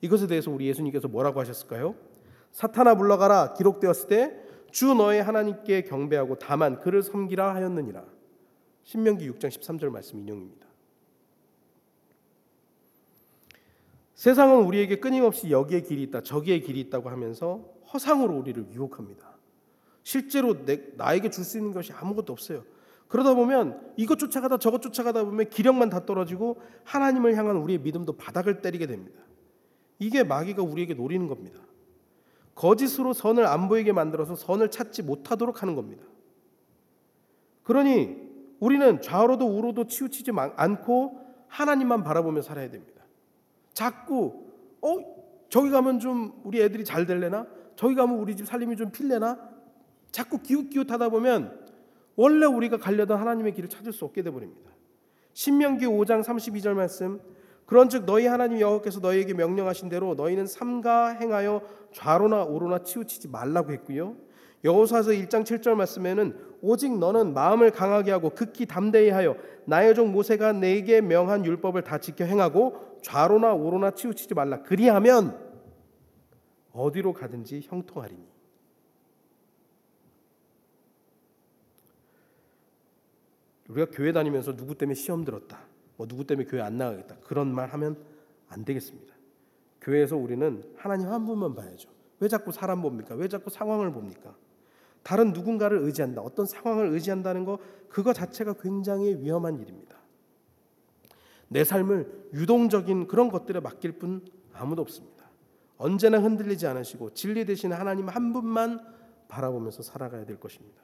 [0.00, 1.94] 이것에 대해서 우리 예수님께서 뭐라고 하셨을까요?
[2.50, 8.04] 사탄아 물러가라 기록되었을 때 주 너의 하나님께 경배하고 다만 그를 섬기라 하였느니라.
[8.84, 10.66] 신명기 6장 13절 말씀 인용입니다.
[14.14, 19.36] 세상은 우리에게 끊임없이 여기에 길이 있다, 저기에 길이 있다고 하면서 허상으로 우리를 유혹합니다.
[20.02, 22.64] 실제로 내, 나에게 줄 수 있는 것이 아무것도 없어요.
[23.08, 28.60] 그러다 보면 이것 쫓아가다 저것 쫓아가다 보면 기력만 다 떨어지고 하나님을 향한 우리의 믿음도 바닥을
[28.60, 29.20] 때리게 됩니다.
[29.98, 31.60] 이게 마귀가 우리에게 노리는 겁니다.
[32.58, 36.04] 거짓으로 선을 안 보이게 만들어서 선을 찾지 못하도록 하는 겁니다.
[37.62, 38.16] 그러니
[38.58, 43.04] 우리는 좌로도 우로도 치우치지 않고 하나님만 바라보며 살아야 됩니다.
[43.72, 44.44] 자꾸
[44.82, 44.96] 어
[45.48, 47.46] 저기 가면 좀 우리 애들이 잘 될래나?
[47.76, 49.38] 저기 가면 우리 집 살림이 좀 필래나?
[50.10, 51.64] 자꾸 기웃기웃하다 보면
[52.16, 54.72] 원래 우리가 가려던 하나님의 길을 찾을 수 없게 돼 버립니다.
[55.32, 57.20] 신명기 5장 32절 말씀
[57.66, 64.16] 그런즉 너희 하나님 여호와께서 너희에게 명령하신 대로 너희는 삼가 행하여 좌로나 오로나 치우치지 말라고 했고요.
[64.64, 70.52] 여호수아서 1장 7절 말씀에는 오직 너는 마음을 강하게 하고 극히 담대히 하여 나의 종 모세가
[70.52, 74.62] 내게 명한 율법을 다 지켜 행하고 좌로나 오로나 치우치지 말라.
[74.62, 75.38] 그리하면
[76.72, 78.26] 어디로 가든지 형통하리니.
[83.68, 85.60] 우리가 교회 다니면서 누구 때문에 시험 들었다.
[85.96, 87.16] 뭐 누구 때문에 교회 안 나가겠다.
[87.22, 88.02] 그런 말 하면
[88.48, 89.17] 안 되겠습니다.
[89.80, 91.90] 교회에서 우리는 하나님 한 분만 봐야죠.
[92.20, 93.14] 왜 자꾸 사람 봅니까?
[93.14, 94.34] 왜 자꾸 상황을 봅니까?
[95.02, 96.20] 다른 누군가를 의지한다.
[96.20, 99.96] 어떤 상황을 의지한다는 거 그거 자체가 굉장히 위험한 일입니다.
[101.48, 105.18] 내 삶을 유동적인 그런 것들에 맡길 분 아무도 없습니다.
[105.78, 108.80] 언제나 흔들리지 않으시고 진리 되신 하나님 한 분만
[109.28, 110.82] 바라보면서 살아가야 될 것입니다.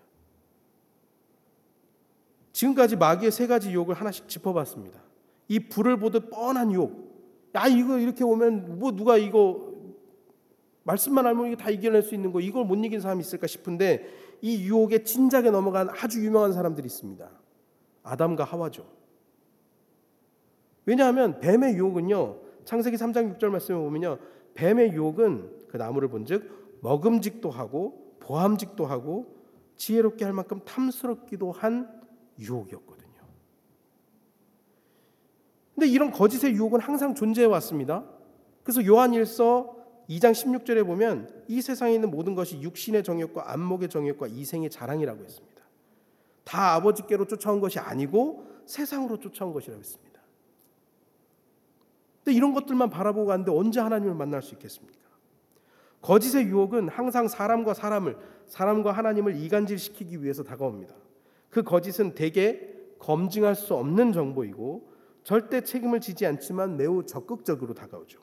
[2.52, 5.02] 지금까지 마귀의 세 가지 유혹을 하나씩 짚어봤습니다.
[5.48, 7.13] 이 불을 보듯 뻔한 유혹.
[7.54, 9.72] 야 이거 이렇게 오면 뭐 누가 이거
[10.84, 14.06] 말씀만 알면 이게 다 이겨낼 수 있는 거 이걸 못 이긴 사람이 있을까 싶은데
[14.42, 17.30] 이 유혹에 진작에 넘어간 아주 유명한 사람들이 있습니다.
[18.02, 18.86] 아담과 하와죠.
[20.84, 22.40] 왜냐하면 뱀의 유혹은요.
[22.64, 24.18] 창세기 3장 6절 말씀에 보면요.
[24.54, 29.34] 뱀의 유혹은 그 나무를 본즉 먹음직도 하고 보함직도 하고
[29.76, 31.90] 지혜롭게 할 만큼 탐스럽기도 한
[32.38, 33.03] 유혹이었거든요.
[35.74, 38.04] 근데 이런 거짓의 유혹은 항상 존재해 왔습니다.
[38.62, 39.74] 그래서 요한일서
[40.08, 45.62] 2장 16절에 보면 이 세상에 있는 모든 것이 육신의 정욕과 안목의 정욕과 이생의 자랑이라고 했습니다.
[46.44, 50.20] 다 아버지께로 쫓아온 것이 아니고 세상으로 쫓아온 것이라고 했습니다.
[52.22, 54.98] 근데 이런 것들만 바라보고 가는데 언제 하나님을 만날 수 있겠습니까?
[56.00, 60.94] 거짓의 유혹은 항상 사람과 사람을 사람과 하나님을 이간질시키기 위해서 다가옵니다.
[61.50, 62.60] 그 거짓은 대개
[62.98, 64.93] 검증할 수 없는 정보이고
[65.24, 68.20] 절대 책임을 지지 않지만 매우 적극적으로 다가오죠.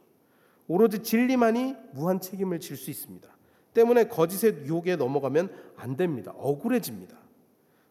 [0.67, 3.27] 오로지 진리만이 무한 책임을 질 수 있습니다.
[3.73, 6.33] 때문에 거짓의 유혹에 넘어가면 안 됩니다.
[6.37, 7.17] 억울해집니다.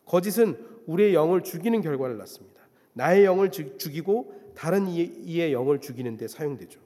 [0.04, 2.60] 거짓은 우리의 영을 죽이는 결과를 낳습니다.
[2.92, 6.80] 나의 영을 죽이고 다른 이의 영을 죽이는 데 사용되죠.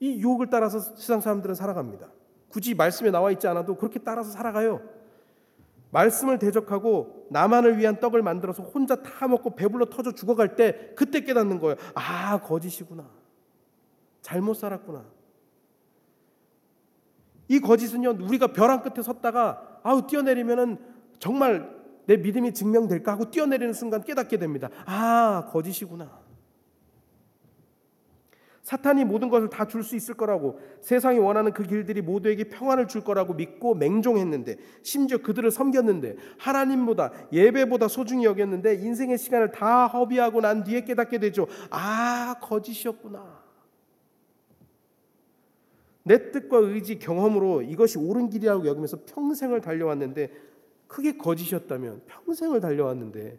[0.00, 2.10] 이 유혹을 따라서 세상 사람들은 살아갑니다.
[2.48, 4.80] 굳이 말씀에 나와 있지 않아도 그렇게 따라서 살아가요.
[5.90, 11.58] 말씀을 대적하고 나만을 위한 떡을 만들어서 혼자 다 먹고 배불러 터져 죽어갈 때 그때 깨닫는
[11.58, 11.76] 거예요.
[11.94, 13.08] 아, 거짓이구나.
[14.20, 15.04] 잘못 살았구나.
[17.48, 20.78] 이 거짓은요, 우리가 벼랑 끝에 섰다가 아우 뛰어내리면은
[21.18, 24.68] 정말 내 믿음이 증명될까 하고 뛰어내리는 순간 깨닫게 됩니다.
[24.84, 26.27] 아, 거짓이구나.
[28.68, 33.02] 사탄이 모든 것을 다 줄 수 있을 거라고 세상이 원하는 그 길들이 모두에게 평안을 줄
[33.02, 40.64] 거라고 믿고 맹종했는데 심지어 그들을 섬겼는데 하나님보다 예배보다 소중히 여겼는데 인생의 시간을 다 허비하고 난
[40.64, 41.46] 뒤에 깨닫게 되죠.
[41.70, 43.42] 아, 거짓이었구나.
[46.02, 50.30] 내 뜻과 의지 경험으로 이것이 옳은 길이라고 여기면서 평생을 달려왔는데
[50.88, 53.38] 크게 거짓이었다면 평생을 달려왔는데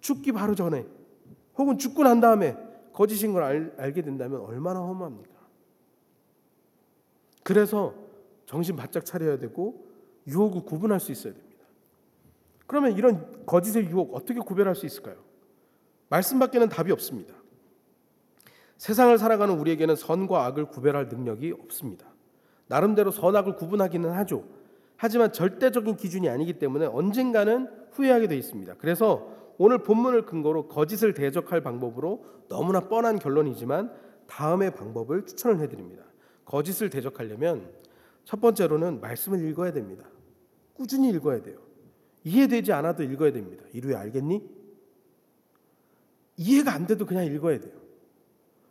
[0.00, 0.86] 죽기 바로 전에
[1.58, 5.40] 혹은 죽고 난 다음에 거짓인 걸 알, 알게 된다면 얼마나 허무합니까?
[7.42, 7.94] 그래서
[8.46, 9.86] 정신 바짝 차려야 되고
[10.26, 11.64] 유혹을 구분할 수 있어야 됩니다.
[12.66, 15.16] 그러면 이런 거짓의 유혹 어떻게 구별할 수 있을까요?
[16.08, 17.34] 말씀밖에는 답이 없습니다.
[18.76, 22.06] 세상을 살아가는 우리에게는 선과 악을 구별할 능력이 없습니다.
[22.66, 24.44] 나름대로 선악을 구분하기는 하죠.
[24.96, 28.74] 하지만 절대적인 기준이 아니기 때문에 언젠가는 후회하게 돼 있습니다.
[28.78, 33.92] 그래서 오늘 본문을 근거로 거짓을 대적할 방법으로 너무나 뻔한 결론이지만
[34.26, 36.02] 다음의 방법을 추천을 해드립니다.
[36.46, 37.70] 거짓을 대적하려면
[38.24, 40.06] 첫 번째로는 말씀을 읽어야 됩니다.
[40.72, 41.58] 꾸준히 읽어야 돼요.
[42.24, 43.62] 이해되지 않아도 읽어야 됩니다.
[43.74, 44.48] 이루에 알겠니?
[46.38, 47.74] 이해가 안 돼도 그냥 읽어야 돼요.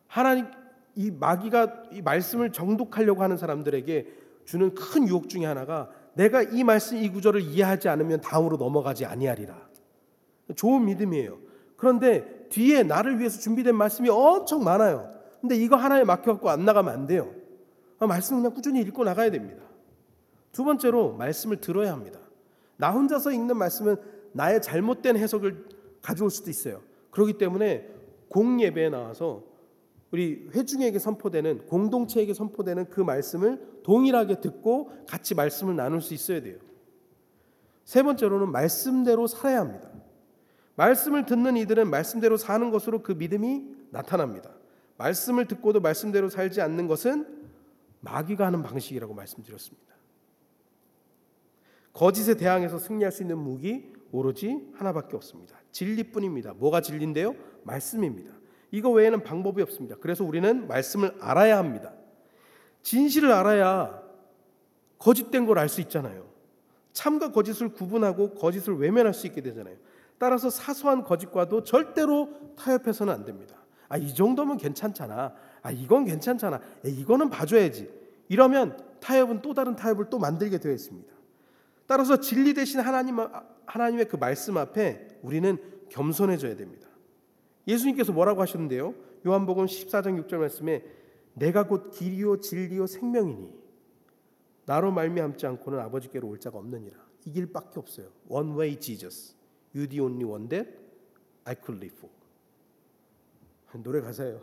[0.07, 0.47] 하나님
[0.95, 4.11] 이 마귀가 이 말씀을 정독하려고 하는 사람들에게
[4.45, 9.68] 주는 큰 유혹 중에 하나가 내가 이 말씀 이 구절을 이해하지 않으면 다음으로 넘어가지 아니하리라.
[10.55, 11.37] 좋은 믿음이에요.
[11.77, 15.13] 그런데 뒤에 나를 위해서 준비된 말씀이 엄청 많아요.
[15.41, 17.33] 근데 이거 하나에 막혀갖고 안 나가면 안 돼요.
[17.99, 19.63] 아, 말씀 그냥 꾸준히 읽고 나가야 됩니다.
[20.51, 22.19] 두 번째로 말씀을 들어야 합니다.
[22.77, 23.97] 나 혼자서 읽는 말씀은
[24.33, 25.65] 나의 잘못된 해석을
[26.01, 26.81] 가져올 수도 있어요.
[27.11, 27.87] 그렇기 때문에
[28.29, 29.43] 공예배에 나와서
[30.11, 36.57] 우리 회중에게 선포되는 공동체에게 선포되는 그 말씀을 동일하게 듣고 같이 말씀을 나눌 수 있어야 돼요.
[37.83, 39.89] 세 번째로는 말씀대로 살아야 합니다.
[40.79, 44.49] 말씀을 듣는 이들은 말씀대로 사는 것으로 그 믿음이 나타납니다.
[44.97, 47.27] 말씀을 듣고도 말씀대로 살지 않는 것은
[47.99, 49.93] 마귀가 하는 방식이라고 말씀드렸습니다.
[51.91, 55.57] 거짓에 대항해서 승리할 수 있는 무기 오로지 하나밖에 없습니다.
[55.73, 56.53] 진리뿐입니다.
[56.53, 57.35] 뭐가 진리인데요?
[57.63, 58.31] 말씀입니다.
[58.71, 59.97] 이거 외에는 방법이 없습니다.
[59.99, 61.93] 그래서 우리는 말씀을 알아야 합니다.
[62.83, 64.01] 진실을 알아야
[64.97, 66.29] 거짓된 걸 알 수 있잖아요.
[66.93, 69.75] 참과 거짓을 구분하고 거짓을 외면할 수 있게 되잖아요.
[70.19, 73.55] 따라서 사소한 거짓과도 절대로 타협해서는 안 됩니다.
[73.87, 75.33] 아, 이 정도면 괜찮잖아.
[75.63, 76.59] 아, 이건 괜찮잖아.
[76.85, 77.89] 에, 이거는 봐줘야지.
[78.27, 81.11] 이러면 타협은 또 다른 타협을 또 만들게 되어 있습니다.
[81.87, 83.17] 따라서 진리 대신 하나님,
[83.65, 85.57] 하나님의 그 말씀 앞에 우리는
[85.89, 86.87] 겸손해져야 됩니다.
[87.67, 88.93] 예수님께서 뭐라고 하셨는데요?
[89.25, 90.83] 요한복음 14장 6절 말씀에
[91.33, 93.53] 내가 곧 길이요 진리요 생명이니
[94.65, 96.97] 나로 말미암지 않고는 아버지께로 올 자가 없느니라.
[97.25, 98.07] 이 길밖에 없어요.
[98.27, 99.38] One way Jesus.
[99.75, 100.69] You the only one that
[101.45, 102.13] I could live for.
[103.83, 104.41] 노래 가사예요.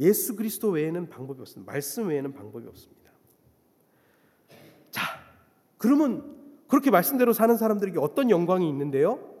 [0.00, 1.72] 예수 그리스도 외에는 방법이 없습니다.
[1.72, 3.10] 말씀 외에는 방법이 없습니다.
[4.90, 5.02] 자,
[5.76, 6.36] 그러면
[6.68, 9.36] 그렇게 말씀대로 사는 사람들에게 어떤 영광이 있는데요?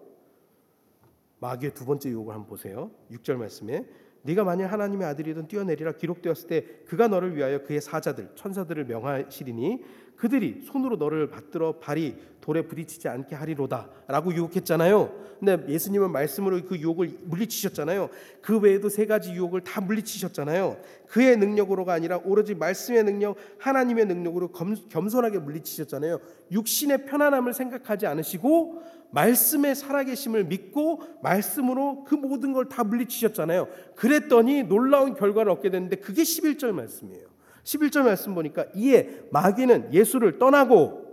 [1.40, 2.90] 마귀의 두 번째 유혹을 한번 보세요.
[3.12, 3.86] 6절 말씀에
[4.22, 9.84] 네가 만약 하나님의 아들이든 뛰어내리라 기록되었을 때 그가 너를 위하여 그의 사자들 천사들을 명하시리니
[10.16, 12.16] 그들이 손으로 너를 받들어 발이
[12.48, 15.28] 돌에 부딪히지 않게 하리로다라고 유혹했잖아요.
[15.38, 18.08] 근데 예수님은 말씀으로 그 유혹을 물리치셨잖아요.
[18.40, 20.78] 그 외에도 세 가지 유혹을 다 물리치셨잖아요.
[21.08, 24.50] 그의 능력으로가 아니라 오로지 말씀의 능력, 하나님의 능력으로
[24.88, 26.20] 겸손하게 물리치셨잖아요.
[26.50, 33.68] 육신의 편안함을 생각하지 않으시고 말씀의 살아계심을 믿고 말씀으로 그 모든 걸 다 물리치셨잖아요.
[33.94, 37.26] 그랬더니 놀라운 결과를 얻게 됐는데 그게 11절 말씀이에요.
[37.64, 41.07] 11절 말씀 보니까 이에 마귀는 예수를 떠나고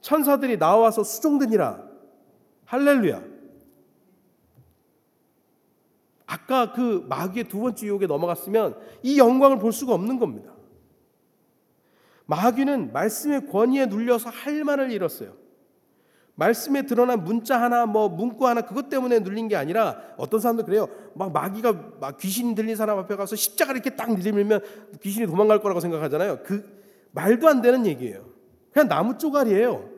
[0.00, 1.82] 천사들이 나와서 수종드니라.
[2.64, 3.22] 할렐루야.
[6.26, 10.52] 아까 그 마귀의 두 번째 유혹에 넘어갔으면 이 영광을 볼 수가 없는 겁니다.
[12.26, 15.34] 마귀는 말씀의 권위에 눌려서 할 말을 잃었어요.
[16.36, 20.88] 말씀에 드러난 문자 하나 뭐 문구 하나 그것 때문에 눌린 게 아니라 어떤 사람들 그래요.
[21.14, 24.62] 막 마귀가 막 귀신이 들린 사람 앞에 가서 십자가 이렇게 딱 내밀면
[25.02, 26.44] 귀신이 도망갈 거라고 생각하잖아요.
[26.44, 26.64] 그
[27.10, 28.24] 말도 안 되는 얘기예요.
[28.72, 29.89] 그냥 나무 쪼가리예요.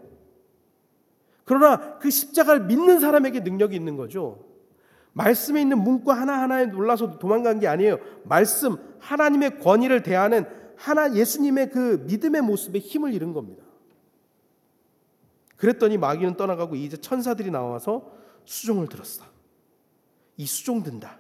[1.45, 4.47] 그러나 그 십자가를 믿는 사람에게 능력이 있는 거죠.
[5.13, 7.99] 말씀에 있는 문구 하나하나에 놀라서 도망간 게 아니에요.
[8.25, 13.63] 말씀, 하나님의 권위를 대하는 하나 예수님의 그 믿음의 모습에 힘을 잃은 겁니다.
[15.57, 18.13] 그랬더니 마귀는 떠나가고 이제 천사들이 나와서
[18.45, 19.25] 수종을 들었어.
[20.37, 21.19] 이 수종든다.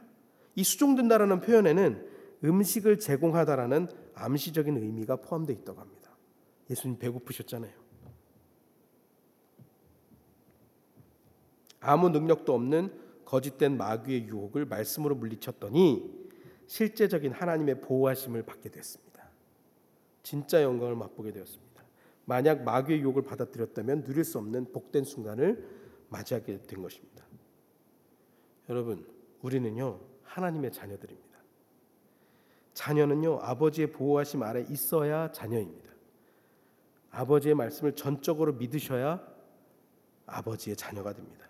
[0.56, 2.06] 이 수종든다라는 표현에는
[2.44, 6.11] 음식을 제공하다라는 암시적인 의미가 포함되어 있다고 합니다.
[6.70, 7.82] 예수님 배고프셨잖아요.
[11.83, 12.92] 아무 능력도 없는
[13.25, 16.23] 거짓된 마귀의 유혹을 말씀으로 물리쳤더니
[16.66, 19.29] 실제적인 하나님의 보호하심을 받게 됐습니다.
[20.23, 21.83] 진짜 영광을 맛보게 되었습니다.
[22.25, 25.68] 만약 마귀의 유혹을 받아들였다면 누릴 수 없는 복된 순간을
[26.09, 27.25] 맞이하게 된 것입니다.
[28.68, 29.05] 여러분,
[29.42, 31.38] 우리는요 하나님의 자녀들입니다.
[32.75, 35.90] 자녀는요 아버지의 보호하심 아래 있어야 자녀입니다.
[37.11, 39.21] 아버지의 말씀을 전적으로 믿으셔야
[40.27, 41.47] 아버지의 자녀가 됩니다.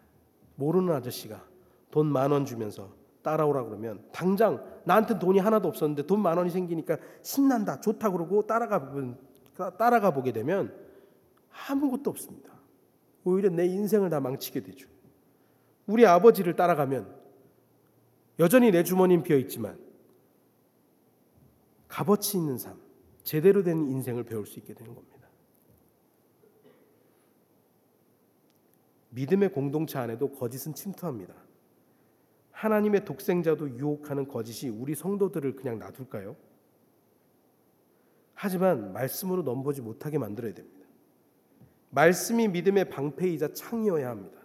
[0.57, 1.43] 모르는 아저씨가
[1.91, 2.91] 돈 만 원 주면서
[3.23, 8.93] 따라오라 그러면 당장 나한테 돈이 하나도 없었는데 돈 만 원이 생기니까 신난다 좋다 그러고 따라가
[9.79, 10.75] 따라가 보게 되면
[11.69, 12.51] 아무것도 없습니다.
[13.25, 14.89] 오히려 내 인생을 다 망치게 되죠.
[15.87, 17.15] 우리 아버지를 따라가면
[18.39, 19.79] 여전히 내 주머니는 비어 있지만
[21.89, 22.81] 값어치 있는 삶,
[23.23, 25.12] 제대로 된 인생을 배울 수 있게 되는 겁니다.
[29.15, 31.35] 믿음의 공동체 안에도 거짓은 침투합니다.
[32.51, 36.37] 하나님의 독생자도 유혹하는 거짓이 우리 성도들을 그냥 놔둘까요?
[38.35, 40.87] 하지만 말씀으로 넘보지 못하게 만들어야 됩니다.
[41.91, 44.41] 말씀이 믿음의 방패이자 창이어야 합니다.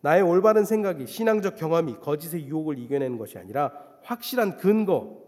[0.00, 3.72] 나의 올바른 생각이 신앙적 경험이 거짓의 유혹을 이겨내는 것이 아니라
[4.02, 5.22] 확실한 근거,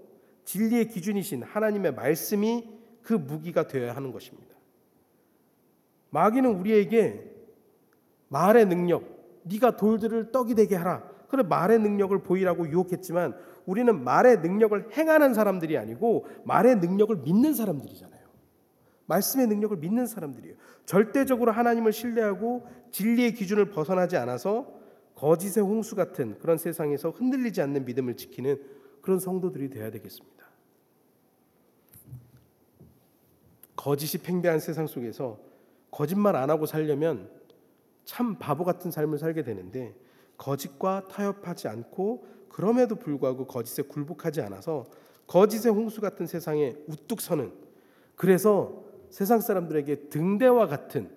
[0.44, 2.68] 진리의 기준이신 하나님의 말씀이
[3.02, 4.56] 그 무기가 되어야 하는 것입니다.
[6.10, 7.27] 마귀는 우리에게
[8.28, 9.04] 말의 능력,
[9.44, 11.02] 네가 돌들을 떡이 되게 하라.
[11.28, 13.34] 그래 말의 능력을 보이라고 유혹했지만
[13.66, 18.18] 우리는 말의 능력을 행하는 사람들이 아니고 말의 능력을 믿는 사람들이잖아요.
[19.06, 20.56] 말씀의 능력을 믿는 사람들이에요.
[20.84, 24.66] 절대적으로 하나님을 신뢰하고 진리의 기준을 벗어나지 않아서
[25.14, 28.60] 거짓의 홍수 같은 그런 세상에서 흔들리지 않는 믿음을 지키는
[29.02, 30.46] 그런 성도들이 되어야 되겠습니다.
[33.76, 35.38] 거짓이 팽배한 세상 속에서
[35.90, 37.30] 거짓말 안 하고 살려면
[38.08, 39.94] 참 바보 같은 삶을 살게 되는데
[40.38, 44.86] 거짓과 타협하지 않고 그럼에도 불구하고 거짓에 굴복하지 않아서
[45.26, 47.52] 거짓의 홍수 같은 세상에 우뚝 서는
[48.16, 51.14] 그래서 세상 사람들에게 등대와 같은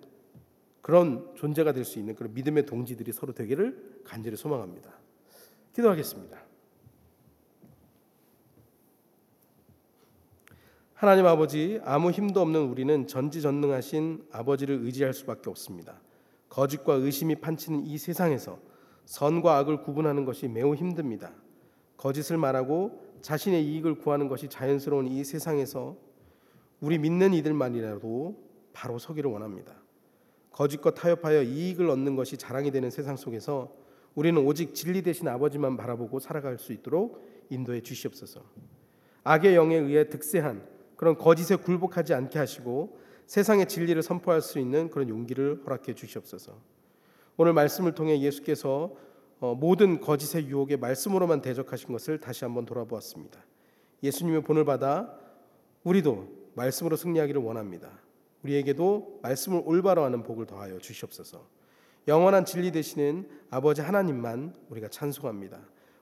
[0.82, 4.92] 그런 존재가 될 수 있는 그런 믿음의 동지들이 서로 되기를 간절히 소망합니다.
[5.74, 6.38] 기도하겠습니다.
[10.94, 16.02] 하나님 아버지 아무 힘도 없는 우리는 전지전능하신 아버지를 의지할 수밖에 없습니다.
[16.52, 18.60] 거짓과 의심이 판치는 이 세상에서
[19.06, 21.32] 선과 악을 구분하는 것이 매우 힘듭니다.
[21.96, 25.96] 거짓을 말하고 자신의 이익을 구하는 것이 자연스러운 이 세상에서
[26.82, 28.36] 우리 믿는 이들만이라도
[28.74, 29.76] 바로 서기를 원합니다.
[30.52, 33.74] 거짓과 타협하여 이익을 얻는 것이 자랑이 되는 세상 속에서
[34.14, 38.42] 우리는 오직 진리 대신 아버지만 바라보고 살아갈 수 있도록 인도해 주시옵소서.
[39.24, 43.00] 악의 영에 의해 득세한 그런 거짓에 굴복하지 않게 하시고
[43.32, 46.54] 세상의 진리를 선포할 수 있는 그런 용기를 허락해 주시옵소서.
[47.38, 48.94] 오늘 말씀을 통해 예수께서
[49.40, 53.40] 어, 모든 거짓의 유혹에 말씀으로만 대적하신 것을 다시 한번 돌아보았습니다.
[54.04, 55.18] 예수님의 본을 받아
[55.86, 58.02] 우리도 말씀으로 승리하기를 원합니다.
[58.44, 61.48] 우리에게도 말씀을 올바로 하는 복을 더하여 주시옵소서.
[62.10, 65.58] 영원한 진리 되시는 아버지 하나님만 우리가 찬송합니다.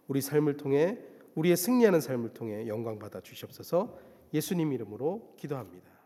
[0.07, 0.97] 우리 삶을 통해
[1.35, 3.95] 우리의 승리하는 삶을 통해 영광 받아 주시옵소서.
[4.33, 5.98] 예수님 이름으로 기도합니다.